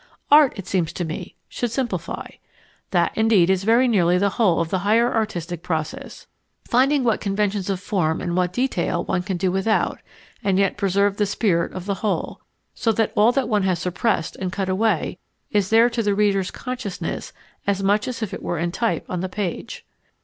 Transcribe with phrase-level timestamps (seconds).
[0.31, 2.27] Art, it seems to me, should simplify.
[2.89, 6.25] That, indeed, is very nearly the whole of the higher artistic process;
[6.67, 9.99] finding what conventions of form and what detail one can do without
[10.43, 12.41] and yet preserve the spirit of the whole
[12.73, 15.19] so that all that one has suppressed and cut away
[15.51, 17.31] is there to the reader's consciousness
[17.67, 19.85] as much as if it were in type on the page.